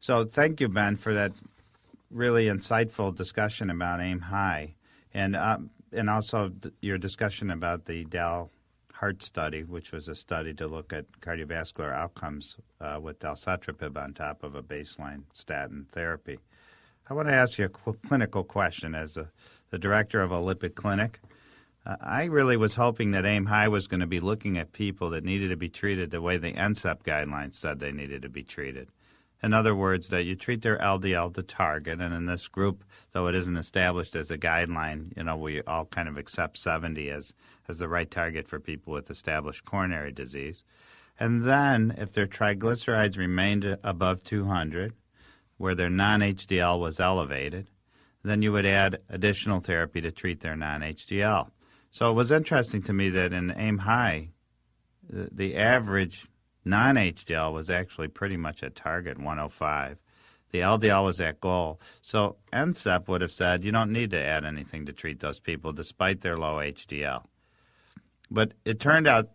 So, 0.00 0.24
thank 0.24 0.60
you, 0.60 0.68
Ben, 0.68 0.96
for 0.96 1.14
that 1.14 1.32
really 2.10 2.46
insightful 2.46 3.14
discussion 3.14 3.70
about 3.70 4.00
AIM 4.00 4.20
High 4.20 4.74
and, 5.12 5.34
uh, 5.34 5.58
and 5.92 6.08
also 6.08 6.52
your 6.80 6.98
discussion 6.98 7.50
about 7.50 7.86
the 7.86 8.04
Dal 8.04 8.50
heart 8.92 9.22
study, 9.22 9.62
which 9.62 9.92
was 9.92 10.08
a 10.08 10.14
study 10.14 10.54
to 10.54 10.66
look 10.66 10.92
at 10.92 11.04
cardiovascular 11.20 11.92
outcomes 11.94 12.56
uh, 12.80 12.98
with 13.00 13.18
dalcetrapib 13.18 13.96
on 14.02 14.14
top 14.14 14.42
of 14.42 14.54
a 14.54 14.62
baseline 14.62 15.22
statin 15.32 15.86
therapy. 15.92 16.38
I 17.08 17.14
want 17.14 17.28
to 17.28 17.34
ask 17.34 17.58
you 17.58 17.66
a 17.66 17.92
clinical 18.08 18.42
question 18.42 18.94
as 18.94 19.16
a, 19.16 19.28
the 19.70 19.78
director 19.78 20.22
of 20.22 20.32
a 20.32 20.36
lipid 20.36 20.74
clinic. 20.74 21.20
Uh, 21.84 21.96
I 22.00 22.24
really 22.24 22.56
was 22.56 22.74
hoping 22.74 23.12
that 23.12 23.24
AIM 23.24 23.46
High 23.46 23.68
was 23.68 23.86
going 23.86 24.00
to 24.00 24.06
be 24.06 24.20
looking 24.20 24.58
at 24.58 24.72
people 24.72 25.10
that 25.10 25.24
needed 25.24 25.50
to 25.50 25.56
be 25.56 25.68
treated 25.68 26.10
the 26.10 26.20
way 26.20 26.36
the 26.36 26.52
NCEP 26.52 27.02
guidelines 27.02 27.54
said 27.54 27.78
they 27.78 27.92
needed 27.92 28.22
to 28.22 28.28
be 28.28 28.42
treated. 28.42 28.88
In 29.42 29.52
other 29.52 29.74
words, 29.74 30.08
that 30.08 30.24
you 30.24 30.34
treat 30.34 30.62
their 30.62 30.78
LDL 30.78 31.34
to 31.34 31.42
target, 31.42 32.00
and 32.00 32.14
in 32.14 32.24
this 32.24 32.48
group, 32.48 32.82
though 33.12 33.26
it 33.26 33.34
isn't 33.34 33.56
established 33.56 34.16
as 34.16 34.30
a 34.30 34.38
guideline, 34.38 35.14
you 35.16 35.22
know, 35.22 35.36
we 35.36 35.62
all 35.62 35.84
kind 35.84 36.08
of 36.08 36.16
accept 36.16 36.56
70 36.56 37.10
as, 37.10 37.34
as 37.68 37.78
the 37.78 37.88
right 37.88 38.10
target 38.10 38.48
for 38.48 38.58
people 38.58 38.94
with 38.94 39.10
established 39.10 39.64
coronary 39.64 40.10
disease. 40.10 40.64
And 41.20 41.44
then, 41.44 41.94
if 41.98 42.12
their 42.12 42.26
triglycerides 42.26 43.18
remained 43.18 43.78
above 43.84 44.22
200, 44.24 44.94
where 45.58 45.74
their 45.74 45.90
non 45.90 46.20
HDL 46.20 46.80
was 46.80 46.98
elevated, 46.98 47.68
then 48.28 48.42
you 48.42 48.52
would 48.52 48.66
add 48.66 48.98
additional 49.08 49.60
therapy 49.60 50.00
to 50.00 50.10
treat 50.10 50.40
their 50.40 50.56
non 50.56 50.80
HDL. 50.80 51.50
So 51.90 52.10
it 52.10 52.14
was 52.14 52.30
interesting 52.30 52.82
to 52.82 52.92
me 52.92 53.10
that 53.10 53.32
in 53.32 53.50
AIM 53.56 53.78
High, 53.78 54.30
the, 55.08 55.56
average 55.56 56.26
non 56.64 56.96
HDL 56.96 57.52
was 57.52 57.70
actually 57.70 58.08
pretty 58.08 58.36
much 58.36 58.62
at 58.62 58.74
target 58.74 59.18
105. 59.18 59.98
The 60.50 60.58
LDL 60.60 61.04
was 61.04 61.20
at 61.20 61.40
goal. 61.40 61.80
So 62.02 62.36
NCEP 62.52 63.08
would 63.08 63.20
have 63.20 63.32
said 63.32 63.64
you 63.64 63.72
don't 63.72 63.92
need 63.92 64.10
to 64.10 64.22
add 64.22 64.44
anything 64.44 64.86
to 64.86 64.92
treat 64.92 65.20
those 65.20 65.40
people 65.40 65.72
despite 65.72 66.20
their 66.20 66.36
low 66.36 66.56
HDL. 66.56 67.24
But 68.30 68.54
it 68.64 68.80
turned 68.80 69.06
out 69.06 69.30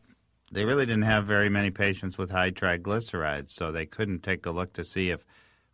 they 0.51 0.65
really 0.65 0.85
didn't 0.85 1.03
have 1.03 1.25
very 1.25 1.49
many 1.49 1.71
patients 1.71 2.17
with 2.17 2.29
high 2.29 2.51
triglycerides, 2.51 3.51
so 3.51 3.71
they 3.71 3.85
couldn't 3.85 4.23
take 4.23 4.45
a 4.45 4.51
look 4.51 4.73
to 4.73 4.83
see 4.83 5.09
if 5.09 5.23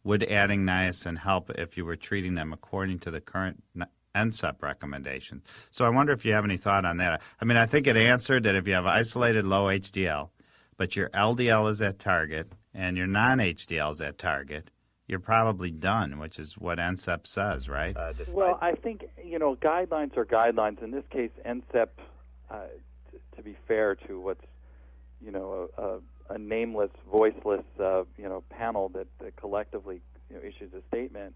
would 0.07 0.23
adding 0.23 0.63
niacin 0.63 1.17
help 1.17 1.51
if 1.51 1.75
you 1.75 1.83
were 1.83 1.97
treating 1.97 2.33
them 2.33 2.53
according 2.53 2.97
to 2.97 3.11
the 3.11 3.19
current 3.19 3.61
NCEP 4.15 4.61
recommendations. 4.61 5.43
So 5.69 5.83
I 5.83 5.89
wonder 5.89 6.13
if 6.13 6.23
you 6.23 6.31
have 6.31 6.45
any 6.45 6.55
thought 6.55 6.85
on 6.85 6.95
that. 6.97 7.21
I 7.41 7.45
mean, 7.45 7.57
I 7.57 7.65
think 7.65 7.87
it 7.87 7.97
answered 7.97 8.43
that 8.43 8.55
if 8.55 8.65
you 8.67 8.73
have 8.73 8.85
isolated 8.85 9.45
low 9.45 9.65
HDL, 9.65 10.29
but 10.77 10.95
your 10.95 11.09
LDL 11.09 11.69
is 11.69 11.81
at 11.81 11.99
target 11.99 12.53
and 12.73 12.95
your 12.95 13.05
non-HDL 13.05 13.91
is 13.91 14.01
at 14.01 14.17
target, 14.17 14.71
you're 15.07 15.19
probably 15.19 15.71
done, 15.71 16.19
which 16.19 16.39
is 16.39 16.57
what 16.57 16.77
NCEP 16.77 17.27
says, 17.27 17.67
right? 17.67 17.95
Uh, 17.95 18.13
well, 18.29 18.57
I 18.61 18.73
think 18.75 19.05
you 19.23 19.39
know 19.39 19.55
guidelines 19.55 20.15
are 20.17 20.25
guidelines. 20.25 20.81
In 20.81 20.91
this 20.91 21.05
case, 21.09 21.31
NCEP, 21.45 21.87
uh, 22.49 22.59
t- 23.11 23.17
to 23.35 23.41
be 23.41 23.55
fair 23.67 23.95
to 23.95 24.19
what's 24.19 24.43
you 25.21 25.31
know 25.31 25.69
a, 25.77 25.81
a, 25.81 25.99
a 26.29 26.37
nameless, 26.37 26.91
voiceless 27.11 27.63
uh, 27.79 28.03
you 28.17 28.27
know 28.27 28.43
panel 28.49 28.89
that, 28.89 29.07
that 29.19 29.35
collectively 29.35 30.01
you 30.29 30.35
know, 30.35 30.41
issues 30.41 30.73
a 30.73 30.81
statement. 30.87 31.35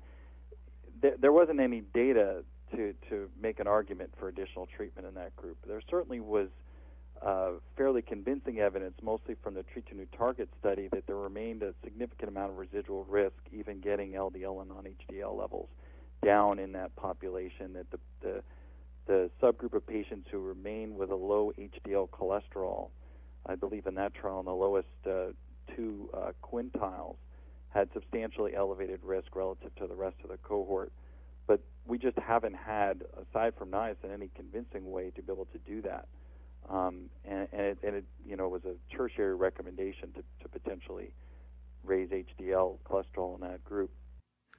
There, 1.02 1.16
there 1.20 1.32
wasn't 1.32 1.60
any 1.60 1.82
data 1.94 2.44
to 2.76 2.94
to 3.10 3.30
make 3.42 3.60
an 3.60 3.68
argument 3.68 4.12
for 4.20 4.28
additional 4.28 4.68
treatment 4.68 5.08
in 5.08 5.14
that 5.16 5.36
group. 5.36 5.58
There 5.68 5.82
certainly 5.90 6.20
was 6.20 6.48
uh, 7.22 7.52
fairly 7.78 8.02
convincing 8.02 8.60
evidence, 8.60 8.96
mostly 9.02 9.36
from 9.44 9.54
the 9.54 9.64
Treat 9.64 9.86
to 9.88 9.96
New 9.96 10.08
Target 10.18 10.50
study, 10.60 10.90
that 10.92 11.06
there 11.06 11.18
remained 11.18 11.62
a 11.62 11.74
significant 11.84 12.30
amount 12.30 12.52
of 12.52 12.58
residual 12.58 13.04
risk, 13.06 13.36
even 13.52 13.80
getting 13.80 14.14
LDL 14.14 14.62
and 14.62 14.70
non-HDL 14.70 15.38
levels 15.38 15.70
down 16.26 16.58
in 16.58 16.72
that 16.72 16.96
population. 16.96 17.74
That 17.74 17.92
the, 17.92 18.00
the 18.22 18.44
the 19.08 19.30
subgroup 19.42 19.74
of 19.74 19.86
patients 19.86 20.28
who 20.32 20.40
remain 20.40 20.96
with 20.96 21.10
a 21.10 21.16
low 21.16 21.52
HDL 21.58 22.10
cholesterol 22.10 22.90
I 23.46 23.56
believe 23.56 23.88
in 23.88 23.96
that 23.96 24.14
trial, 24.14 24.40
in 24.40 24.46
the 24.46 24.54
lowest 24.54 24.88
uh, 25.06 25.32
two 25.76 26.10
uh, 26.14 26.32
quintiles, 26.44 27.16
had 27.70 27.90
substantially 27.94 28.56
elevated 28.56 29.00
risk 29.04 29.36
relative 29.36 29.74
to 29.76 29.88
the 29.88 29.96
rest 29.96 30.18
of 30.24 30.30
the 30.30 30.38
cohort. 30.38 30.92
But 31.48 31.62
we 31.86 31.98
just 31.98 32.18
haven't 32.20 32.56
had, 32.56 33.04
aside 33.30 33.54
from 33.58 33.72
niacin, 33.72 34.14
any 34.14 34.30
convincing 34.36 34.92
way 34.92 35.12
to 35.12 35.22
be 35.22 35.32
able 35.32 35.48
to 35.54 35.58
do 35.60 35.82
that. 35.82 36.08
Um, 36.70 37.10
and, 37.26 37.48
and, 37.52 37.62
it, 37.62 37.78
and 37.84 37.96
it, 37.96 38.06
you 38.26 38.36
know, 38.36 38.48
was 38.48 38.62
a 38.66 38.76
tertiary 38.96 39.36
recommendation 39.36 40.12
to, 40.14 40.24
to 40.44 40.50
potentially 40.50 41.12
raise 41.84 42.10
HDL 42.10 42.78
cholesterol 42.88 43.36
in 43.36 43.42
that 43.42 43.64
group. 43.64 43.90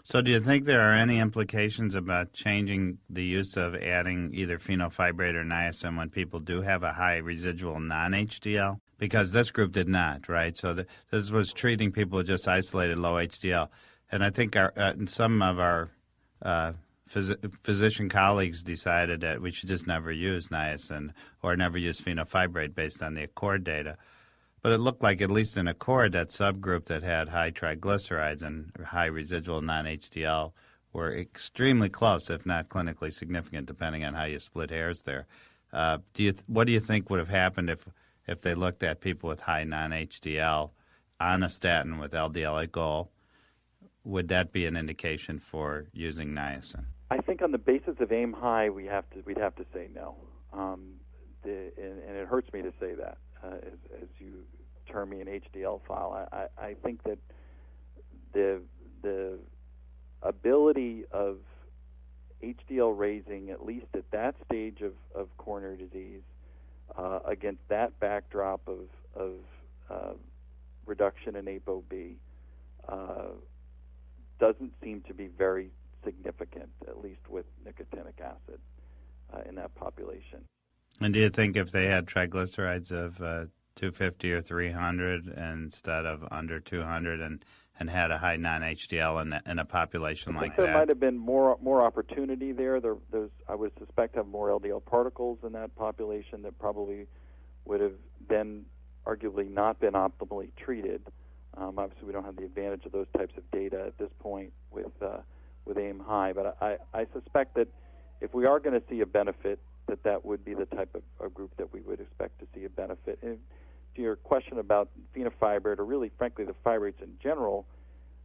So, 0.05 0.21
do 0.21 0.33
you 0.33 0.41
think 0.41 0.65
there 0.65 0.81
are 0.81 0.95
any 0.95 1.21
implications 1.21 1.95
about 1.95 2.33
changing 2.33 2.99
the 3.09 3.23
use 3.23 3.57
of 3.57 3.77
adding 3.77 4.33
either 4.35 4.59
fenofibrate 4.59 5.35
or 5.35 5.45
niacin 5.45 5.97
when 5.97 6.11
people 6.11 6.41
do 6.41 6.61
have 6.61 6.83
a 6.83 6.93
high 6.93 7.19
residual 7.19 7.79
non 7.79 8.11
HDL? 8.13 8.79
Because 8.99 9.31
this 9.31 9.53
group 9.53 9.73
did 9.73 9.89
not, 9.89 10.29
right? 10.29 10.57
So, 10.57 10.85
this 11.11 11.31
was 11.31 11.53
treating 11.53 11.93
people 11.93 12.19
with 12.19 12.27
just 12.27 12.49
isolated 12.49 12.99
low 12.99 13.15
HDL. 13.15 13.69
And 14.11 14.25
I 14.25 14.31
think 14.31 14.57
our, 14.57 14.73
uh, 14.77 14.95
some 15.07 15.41
of 15.41 15.61
our 15.61 15.91
uh, 16.43 16.73
phys- 17.09 17.55
physician 17.63 18.09
colleagues 18.09 18.65
decided 18.65 19.21
that 19.21 19.41
we 19.41 19.53
should 19.53 19.69
just 19.69 19.87
never 19.87 20.11
use 20.11 20.49
niacin 20.49 21.11
or 21.43 21.57
never 21.57 21.79
use 21.79 22.01
fenofibrate 22.01 22.75
based 22.75 23.03
on 23.03 23.15
the 23.15 23.23
ACCORD 23.23 23.63
data. 23.63 23.97
But 24.63 24.73
it 24.73 24.79
looked 24.79 25.03
like, 25.03 25.21
at 25.21 25.31
least 25.31 25.57
in 25.57 25.67
ACCORD, 25.67 26.13
that 26.13 26.29
subgroup 26.29 26.85
that 26.87 27.03
had 27.03 27.29
high 27.29 27.51
triglycerides 27.51 28.43
and 28.43 28.71
high 28.85 29.07
residual 29.07 29.61
non 29.61 29.87
HDL 29.87 30.53
were 30.93 31.17
extremely 31.17 31.89
close, 31.89 32.31
if 32.31 32.47
not 32.47 32.69
clinically 32.69 33.13
significant, 33.13 33.67
depending 33.67 34.05
on 34.05 34.15
how 34.15 34.25
you 34.25 34.39
split 34.39 34.71
hairs 34.71 35.03
there. 35.03 35.27
Uh, 35.73 35.99
do 36.15 36.23
you 36.23 36.33
th- 36.33 36.45
what 36.47 36.67
do 36.67 36.73
you 36.73 36.81
think 36.81 37.11
would 37.11 37.19
have 37.19 37.29
happened 37.29 37.71
if, 37.71 37.85
if 38.29 38.43
they 38.43 38.55
looked 38.55 38.83
at 38.85 39.01
people 39.01 39.29
with 39.29 39.41
high 39.41 39.65
non 39.65 39.91
HDL 39.91 40.71
on 41.19 41.43
a 41.43 41.49
statin 41.49 41.99
with 41.99 42.13
LDL 42.13 42.63
at 42.63 42.71
goal? 42.71 43.11
Would 44.05 44.29
that 44.29 44.53
be 44.53 44.67
an 44.67 44.77
indication 44.77 45.39
for 45.39 45.87
using 45.93 46.31
niacin? 46.31 46.85
I 47.11 47.19
think 47.19 47.43
on 47.43 47.53
the 47.53 47.59
basis 47.59 47.97
of 48.01 48.13
aim 48.13 48.33
high, 48.33 48.71
we 48.71 48.87
have 48.87 49.09
to 49.11 49.23
we'd 49.23 49.39
have 49.39 49.57
to 49.57 49.65
say 49.73 49.89
no, 49.93 50.17
um, 50.53 50.95
the, 51.43 51.73
and, 51.77 51.99
and, 52.07 52.17
it 52.17 52.29
hurts 52.29 52.53
me 52.53 52.63
to 52.63 52.73
say 52.81 52.95
that 52.95 53.19
uh, 53.43 53.57
as, 53.57 54.03
as, 54.03 54.09
you 54.19 54.45
term 54.91 55.11
me 55.11 55.21
an 55.21 55.27
HDL 55.27 55.81
file. 55.87 56.29
I, 56.33 56.47
I, 56.61 56.75
think 56.83 57.03
that 57.05 57.19
the 58.33 58.61
the 59.03 59.39
ability 60.23 61.05
of 61.13 61.39
HDL 62.43 62.97
raising, 62.97 63.51
at 63.51 63.65
least 63.65 63.87
at 63.95 64.11
that 64.11 64.35
stage 64.45 64.81
of, 64.83 64.93
of 65.15 65.29
coronary 65.37 65.77
disease, 65.77 66.23
uh, 66.97 67.21
against 67.27 67.61
that 67.69 67.99
backdrop 68.01 68.61
of, 68.67 68.89
of 69.15 69.33
uh, 69.91 70.13
reduction 70.87 71.37
in 71.37 71.45
ApoB, 71.45 72.15
uh, 72.89 73.29
doesn't 74.41 74.73
seem 74.83 75.03
to 75.07 75.15
be 75.15 75.29
very 75.29 75.71
significant, 76.05 76.69
at 76.89 77.03
least 77.03 77.29
with 77.29 77.47
nicotinic 77.65 78.21
acid 78.21 78.61
uh, 79.33 79.41
in 79.49 79.55
that 79.55 79.75
population. 79.77 80.41
And 81.01 81.13
do 81.15 81.21
you 81.21 81.31
think 81.31 81.57
if 81.57 81.71
they 81.71 81.87
had 81.87 82.07
triglycerides 82.07 82.93
of 82.93 83.21
uh, 83.21 83.47
250 83.77 84.33
or 84.33 84.43
300 84.43 85.29
instead 85.29 86.07
of 86.07 86.25
under 86.31 86.61
200 86.61 87.21
and, 87.21 87.45
and 87.81 87.89
had 87.91 88.11
a 88.11 88.19
high 88.19 88.37
non-HDL 88.37 89.23
in, 89.23 89.51
in 89.51 89.59
a 89.59 89.65
population 89.65 90.35
like 90.35 90.57
there 90.57 90.67
that? 90.67 90.73
There 90.73 90.81
might 90.81 90.89
have 90.89 91.01
been 91.01 91.19
more 91.19 91.59
more 91.63 91.83
opportunity 91.83 92.53
there. 92.53 92.81
there. 92.81 92.97
There's, 93.11 93.31
I 93.49 93.55
would 93.55 93.73
suspect, 93.79 94.17
have 94.17 94.27
more 94.27 94.49
LDL 94.49 94.85
particles 94.85 95.39
in 95.45 95.53
that 95.53 95.75
population 95.77 96.43
that 96.43 96.59
probably 96.59 97.07
would 97.65 97.81
have 97.81 97.95
then 98.29 98.65
arguably 99.07 99.51
not 99.51 99.81
been 99.81 99.95
optimally 99.95 100.51
treated. 100.57 101.03
Um, 101.57 101.79
obviously, 101.79 102.07
we 102.07 102.13
don't 102.13 102.25
have 102.25 102.37
the 102.37 102.45
advantage 102.45 102.87
of 102.87 102.93
those 102.93 103.09
types 103.17 103.35
of 103.37 103.51
data 103.51 103.85
at 103.87 103.99
this 103.99 104.11
point 104.21 104.53
with 104.71 104.93
uh, 105.03 105.19
with 105.65 105.79
AIM 105.79 106.01
High, 106.01 106.33
but 106.33 106.57
I, 106.61 106.77
I 106.93 107.07
suspect 107.13 107.55
that 107.55 107.69
if 108.21 108.35
we 108.35 108.47
are 108.47 108.59
going 108.59 108.79
to 108.79 108.87
see 108.89 109.01
a 109.01 109.07
benefit 109.07 109.61
that 109.89 110.03
that 110.05 110.25
would 110.25 110.45
be 110.45 110.55
the 110.55 110.67
type 110.67 110.95
of, 110.95 111.03
of 111.25 111.35
group 111.35 111.51
that 111.57 111.73
we 111.73 111.81
would 111.81 112.01
expect 112.01 112.39
to 112.41 112.47
see 112.55 112.65
a 112.65 112.71
benefit. 112.71 113.19
And 113.23 113.39
to 113.97 114.03
your 114.03 114.17
question 114.17 114.59
about 114.59 114.89
fenofibrate, 115.17 115.79
or 115.79 115.85
really, 115.85 116.11
frankly, 116.17 116.45
the 116.45 116.55
fibrates 116.65 117.03
in 117.03 117.11
general, 117.23 117.67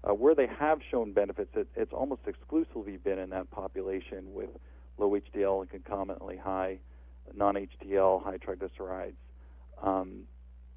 uh, 0.03 0.13
where 0.13 0.35
they 0.35 0.47
have 0.47 0.79
shown 0.89 1.11
benefits, 1.11 1.49
it, 1.55 1.67
it's 1.75 1.91
almost 1.91 2.21
exclusively 2.27 2.97
been 2.97 3.19
in 3.19 3.29
that 3.31 3.49
population 3.51 4.33
with 4.33 4.49
low 4.97 5.09
HDL 5.09 5.61
and 5.61 5.69
concomitantly 5.69 6.37
high 6.37 6.79
non-HDL, 7.35 8.23
high 8.23 8.37
triglycerides, 8.37 9.15
um, 9.83 10.23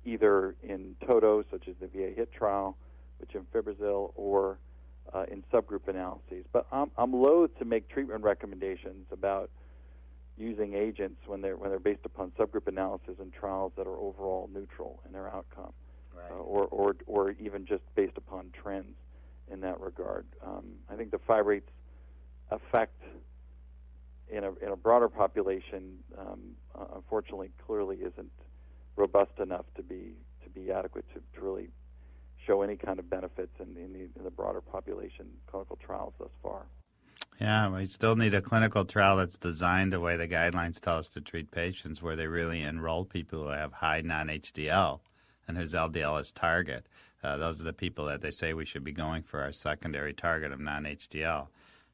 either 0.05 0.55
in 0.63 0.97
TOTO, 1.07 1.45
such 1.51 1.69
as 1.69 1.75
the 1.81 1.87
VA 1.87 2.13
HIT 2.17 2.33
trial 2.33 2.77
with 3.19 3.31
gemfibrozil, 3.31 4.13
or 4.17 4.59
uh, 5.13 5.25
in 5.31 5.45
subgroup 5.53 5.89
analyses. 5.89 6.45
But 6.53 6.67
I'm, 6.73 6.91
I'm 6.97 7.13
loath 7.13 7.51
to 7.59 7.65
make 7.65 7.89
treatment 7.89 8.23
recommendations 8.23 9.07
about 9.13 9.51
using 10.41 10.75
agents 10.75 11.21
when 11.27 11.41
they're 11.43 11.57
when 11.57 11.71
they're 11.71 11.79
based 11.79 12.05
upon 12.05 12.33
subgroup 12.33 12.67
analysis 12.67 13.15
and 13.21 13.33
trials 13.33 13.73
that 13.77 13.87
are 13.87 13.97
overall 13.97 14.49
neutral 14.53 15.01
in 15.07 15.13
their 15.13 15.29
outcome, 15.29 15.73
right. 16.17 16.31
uh, 16.31 16.35
or 16.35 16.65
or 16.67 16.97
or 17.07 17.31
even 17.33 17.67
just 17.67 17.83
based 17.95 18.17
upon 18.17 18.51
trends 18.61 18.97
in 19.51 19.61
that 19.61 19.79
regard. 19.81 20.27
Um, 20.45 20.65
I 20.89 20.97
think 20.97 21.11
the 21.11 21.19
fibrates 21.19 21.71
effect 22.51 23.03
in 24.29 24.45
a 24.45 24.53
in 24.65 24.73
a 24.73 24.77
broader 24.77 25.09
population, 25.09 25.99
um, 26.19 26.41
uh, 26.75 26.85
unfortunately, 26.97 27.51
clearly 27.67 27.97
isn't 27.97 28.33
robust 28.97 29.39
enough 29.39 29.67
to 29.77 29.83
be 29.83 30.15
to 30.43 30.51
be 30.51 30.73
adequate 30.73 31.05
to, 31.15 31.21
to 31.39 31.45
really 31.45 31.69
show 32.47 32.63
any 32.63 32.77
kind 32.77 32.99
of 32.99 33.11
benefits 33.11 33.53
in, 33.61 33.77
in, 33.77 33.93
the, 33.93 34.01
in 34.19 34.25
the 34.25 34.31
broader 34.31 34.63
population 34.63 35.27
clinical 35.51 35.79
trials 35.85 36.15
thus 36.19 36.31
far. 36.43 36.63
Yeah, 37.41 37.75
we 37.75 37.87
still 37.87 38.17
need 38.17 38.35
a 38.35 38.43
clinical 38.43 38.85
trial 38.85 39.17
that's 39.17 39.39
designed 39.39 39.95
the 39.95 40.01
way 40.01 40.19
the 40.19 40.29
guidelines 40.29 40.79
tell 40.79 40.99
us 40.99 41.09
to 41.11 41.23
treat 41.23 41.51
patients, 41.51 42.03
where 42.03 42.15
they 42.15 42.27
really 42.27 42.61
enroll 42.61 43.07
people 43.07 43.45
who 43.45 43.49
have 43.49 43.73
high 43.73 44.03
non 44.03 44.27
HDL 44.27 45.01
and 45.49 45.57
whose 45.57 45.73
LDL 45.73 46.21
is 46.21 46.33
target. 46.33 46.87
Uh, 47.25 47.39
those 47.39 47.59
are 47.59 47.65
the 47.65 47.73
people 47.73 48.05
that 48.05 48.21
they 48.21 48.31
say 48.31 48.53
we 48.53 48.67
should 48.67 48.85
be 48.85 48.93
going 48.93 49.23
for 49.23 49.41
our 49.41 49.53
secondary 49.53 50.13
target 50.13 50.53
of 50.53 50.61
non 50.61 50.85
HDL. 50.85 51.47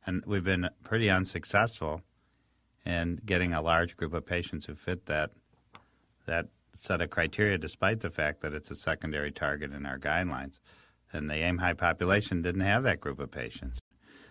And 0.04 0.24
we've 0.26 0.42
been 0.42 0.68
pretty 0.82 1.10
unsuccessful 1.10 2.02
in 2.84 3.20
getting 3.24 3.52
a 3.52 3.62
large 3.62 3.96
group 3.96 4.14
of 4.14 4.26
patients 4.26 4.66
who 4.66 4.74
fit 4.74 5.06
that 5.06 5.30
that 6.26 6.48
set 6.74 7.00
of 7.00 7.10
criteria, 7.10 7.56
despite 7.56 8.00
the 8.00 8.10
fact 8.10 8.40
that 8.40 8.52
it's 8.52 8.72
a 8.72 8.76
secondary 8.76 9.30
target 9.30 9.72
in 9.72 9.86
our 9.86 9.98
guidelines. 9.98 10.58
And 11.12 11.30
the 11.30 11.34
AIM 11.34 11.58
high 11.58 11.74
population 11.74 12.42
didn't 12.42 12.62
have 12.62 12.82
that 12.82 12.98
group 12.98 13.20
of 13.20 13.30
patients. 13.30 13.78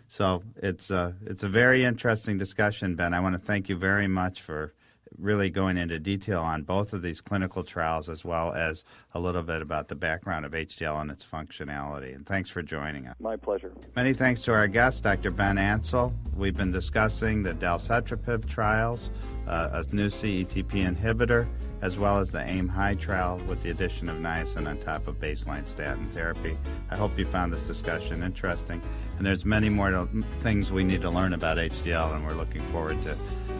So 0.08 0.44
it's 0.58 0.92
a, 0.92 0.98
uh, 0.98 1.12
it's 1.26 1.44
a 1.44 1.50
very 1.50 1.84
interesting 1.84 2.38
discussion, 2.38 2.96
Ben. 2.96 3.14
I 3.14 3.20
want 3.20 3.36
to 3.36 3.42
thank 3.42 3.70
you 3.70 3.76
very 3.76 4.08
much 4.08 4.42
for 4.42 4.74
really 5.20 5.50
going 5.50 5.78
into 5.78 6.00
detail 6.00 6.42
on 6.42 6.64
both 6.64 6.94
of 6.94 7.02
these 7.02 7.22
clinical 7.22 7.64
trials 7.64 8.10
as 8.10 8.26
well 8.26 8.54
as 8.54 8.84
a 9.14 9.20
little 9.20 9.42
bit 9.42 9.62
about 9.62 9.88
the 9.88 9.96
background 9.96 10.46
of 10.46 10.52
HDL 10.52 11.02
and 11.02 11.12
its 11.12 11.26
functionality. 11.26 12.16
And 12.16 12.26
thanks 12.26 12.50
for 12.50 12.62
joining 12.62 13.08
us. 13.08 13.16
My 13.20 13.36
pleasure. 13.36 13.74
Many 13.96 14.14
thanks 14.14 14.42
to 14.44 14.54
our 14.54 14.68
guest, 14.68 15.04
Dr. 15.04 15.32
Ben 15.32 15.58
Ansell. 15.58 16.14
We've 16.36 16.56
been 16.56 16.72
discussing 16.72 17.44
the 17.44 17.54
dalcetrapib 17.54 18.48
trials, 18.48 19.12
uh, 19.48 19.70
a 19.72 19.96
new 19.96 20.08
CETP 20.08 20.96
inhibitor, 20.96 21.48
as 21.82 21.98
well 21.98 22.18
as 22.18 22.32
the 22.32 22.42
AIM 22.42 22.68
High 22.68 22.96
trial 22.96 23.38
with 23.48 23.62
the 23.64 23.70
addition 23.70 24.10
of 24.10 24.18
niacin 24.18 24.68
on 24.68 24.78
top 24.80 25.08
of 25.08 25.20
baseline 25.20 25.66
statin 25.66 26.06
therapy. 26.08 26.58
I 26.90 26.96
hope 26.96 27.18
you 27.18 27.26
found 27.26 27.54
this 27.54 27.68
discussion 27.68 28.24
interesting. 28.24 28.82
And 29.18 29.26
there's 29.26 29.46
many 29.46 29.70
more 29.70 29.92
to, 29.92 30.08
things 30.40 30.72
we 30.72 30.84
need 30.84 31.02
to 31.04 31.10
learn 31.10 31.34
about 31.34 31.58
HDL, 31.58 32.16
and 32.16 32.26
we're 32.26 32.34
looking 32.34 32.66
forward 32.68 33.02
to 33.04 33.16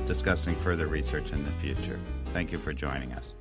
discussing 0.06 0.56
further 0.56 0.88
research 0.88 1.32
in 1.32 1.44
the 1.44 1.52
future. 1.52 2.00
Thank 2.34 2.52
you 2.52 2.58
for 2.58 2.74
joining 2.74 3.14
us. 3.14 3.34